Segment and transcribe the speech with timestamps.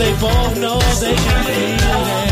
[0.00, 2.29] they both know they can feel it.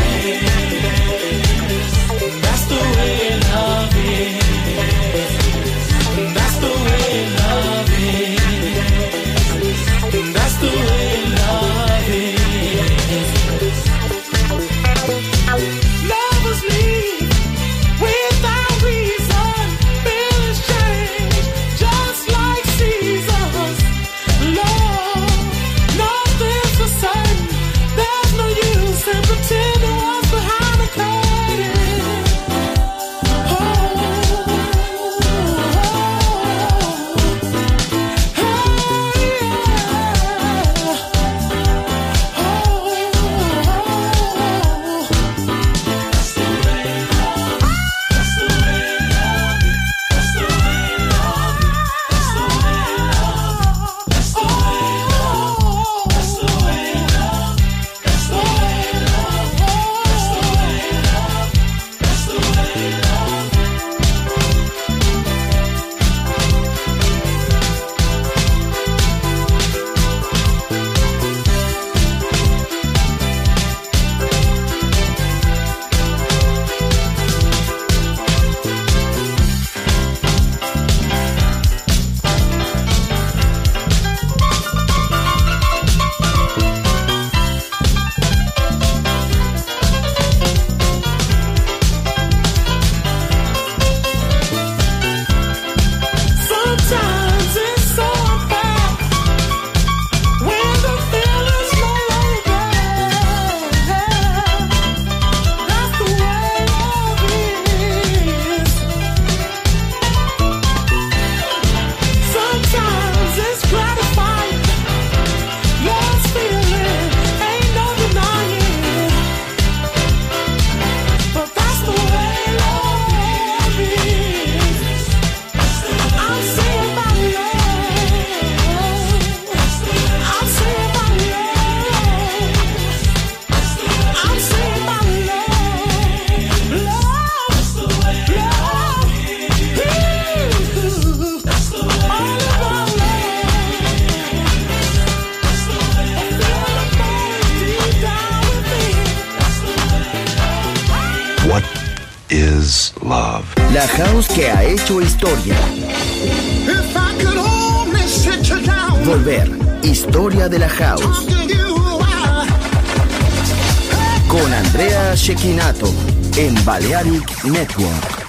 [166.89, 168.28] Yannick Network.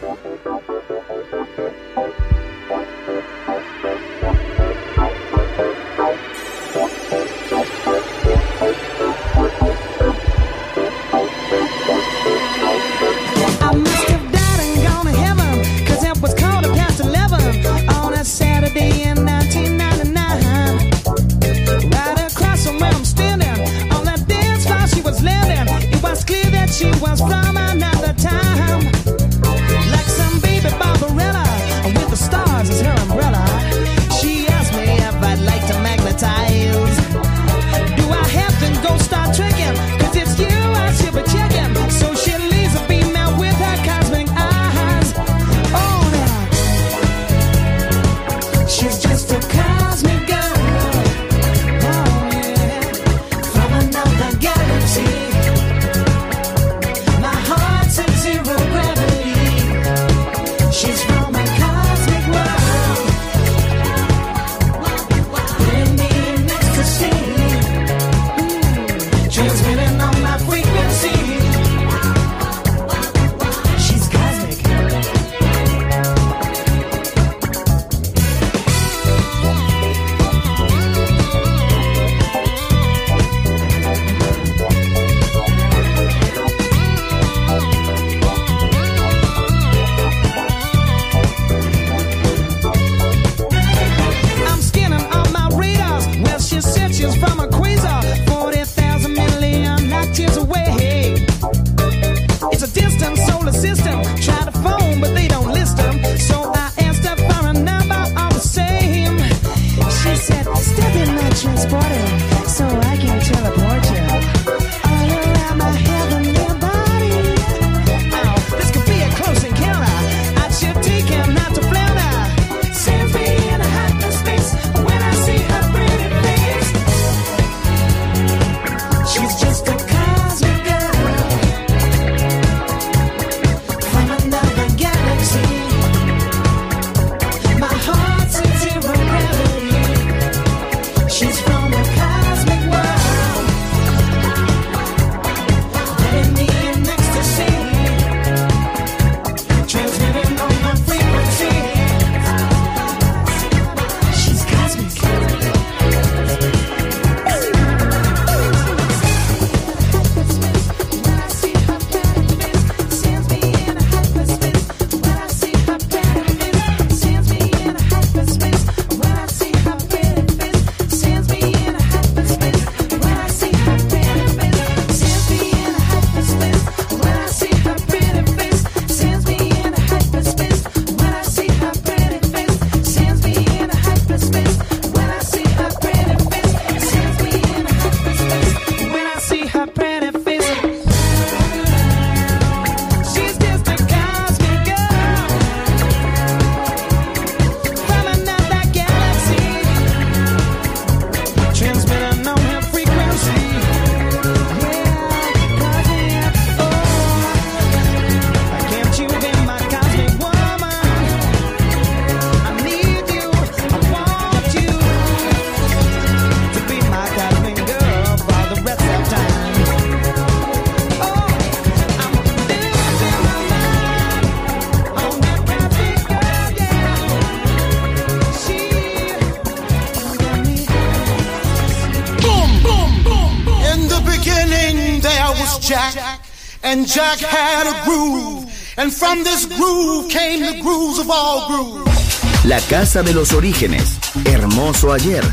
[242.45, 243.97] La casa de los orígenes.
[244.23, 245.23] Hermoso ayer.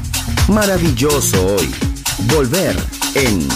[0.49, 1.73] Maravilloso hoy.
[2.27, 2.77] Volver
[3.15, 3.49] en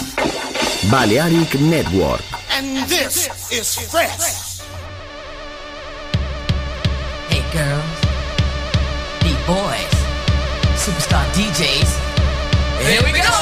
[0.91, 2.23] Balearic Network.
[2.57, 4.63] And this is fresh.
[7.29, 7.83] Hey girls.
[9.23, 9.95] Beat boys.
[10.77, 11.91] Superstar DJs.
[12.87, 13.42] Here we go.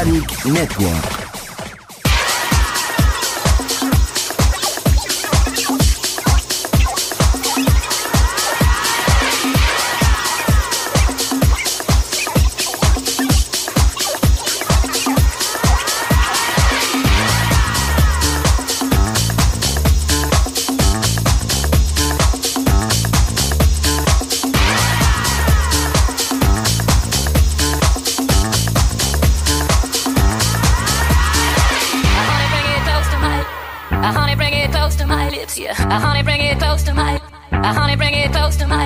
[0.00, 1.29] Network.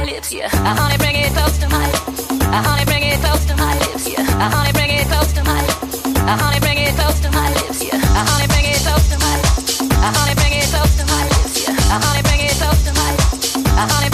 [0.05, 0.49] lips, yeah.
[0.53, 2.31] I honey, bring it close to my lips.
[2.31, 4.21] Uh, honey, bring it to my lips, yeah.
[4.21, 5.61] Uh, honey, bring it to my
[6.37, 7.99] honey, bring it to my lips, yeah.
[7.99, 9.35] Honey, bring it to my
[10.17, 11.75] honey, bring it to my lips, yeah.
[12.05, 14.14] Honey, bring it to my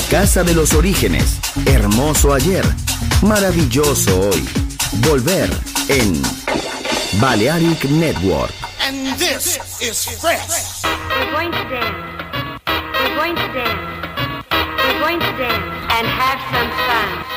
[0.00, 1.38] La casa de los orígenes.
[1.66, 2.64] Hermoso ayer.
[3.20, 4.48] Maravilloso hoy.
[5.06, 5.50] Volver
[5.88, 6.20] en
[7.20, 8.50] Balearic Network.
[8.80, 10.82] And this is fresh.
[10.84, 12.62] We're going to dance.
[12.66, 14.46] We're going to dance.
[14.50, 17.29] We're going to dance and have some fun.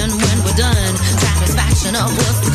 [0.00, 0.96] When we're done.
[1.20, 2.51] Satisfaction of what's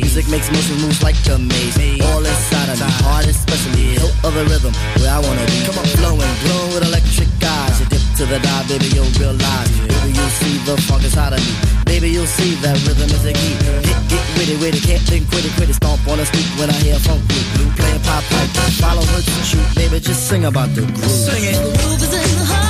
[0.00, 1.78] Music makes motion moves like a maze.
[2.02, 3.94] All inside of me, heart especially.
[3.94, 5.62] Hilt of the rhythm, where I wanna be.
[5.64, 7.80] Come on, flowing, glowing with electric eyes.
[7.80, 9.70] You dip to the dive, baby, you'll realize.
[9.86, 11.54] Baby, you'll see the funk inside of me.
[11.86, 13.54] Baby, you'll see that rhythm is a key.
[13.86, 15.76] Get, get witty, witty, can't think, quit it, quit it.
[15.78, 17.46] Stomp on the street when I hear funk blue.
[17.54, 18.50] Blue playing pop pipe.
[18.82, 21.22] Follow her to shoot, baby, just sing about the groove.
[21.26, 21.56] Sing it.
[21.80, 22.69] Groove is in the heart.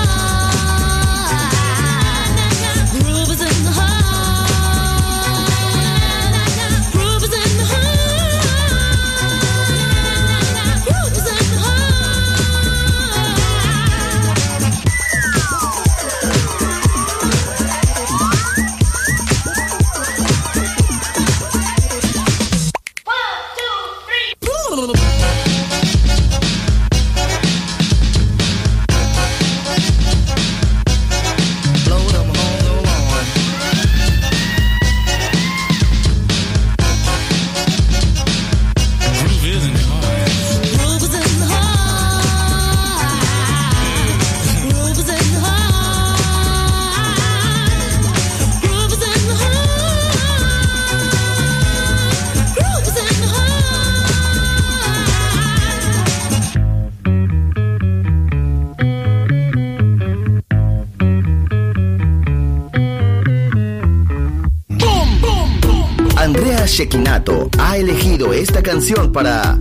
[67.81, 69.59] Elegido esta canción para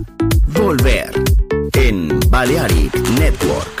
[0.48, 1.10] Volver
[1.72, 3.80] en Balearic Network.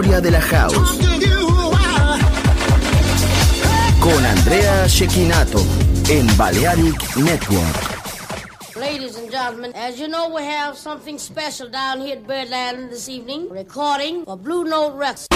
[0.00, 0.74] De la house.
[4.00, 5.62] Con Andrea Shekinato
[6.08, 8.76] en Balearic Network.
[8.76, 13.10] Ladies and gentlemen, as you know, we have something special down here at Birdland this
[13.10, 13.50] evening.
[13.50, 15.29] Recording for Blue Note Records.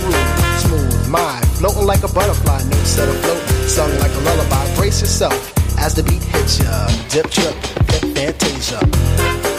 [0.00, 0.60] Groove.
[0.62, 4.64] Smooth, mind, floating like a butterfly, notes set afloat, sung like a lullaby.
[4.76, 6.86] Brace yourself as the beat hits ya.
[7.08, 7.54] Dip, trip,
[8.14, 9.49] fantasia.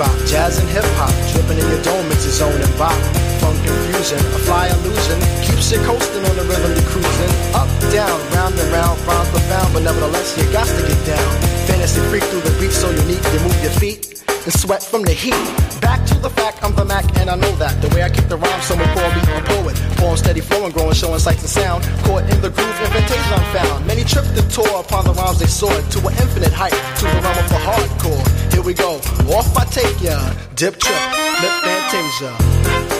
[0.00, 2.96] Drop, jazz and hip hop, dripping in your dome, it's a zone and bop.
[3.36, 7.32] Funk confusion, a fly illusion, keeps you coasting on the rhythm you cruising.
[7.52, 11.30] Up, down, round and round, rhymes profound, but nevertheless you got to get down.
[11.68, 14.09] Fantasy freak through the beat so unique, you move your feet
[14.44, 15.36] and sweat from the heat.
[15.80, 17.80] Back to the fact, I'm the Mac, and I know that.
[17.82, 19.76] The way I kick the rhyme, someone call me a poet.
[19.96, 21.84] Poem steady flowing, growing, showing sights and sound.
[22.04, 23.86] Caught in the groove, invitation I'm found.
[23.86, 27.20] Many tripped and tore upon the rhymes they soared to an infinite height, to the
[27.20, 28.52] realm of the hardcore.
[28.52, 28.96] Here we go,
[29.34, 30.18] off I take ya.
[30.54, 31.02] Dip trip,
[31.42, 32.99] lip fantasia.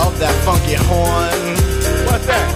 [0.00, 1.56] of that funky horn.
[2.06, 2.55] What's that?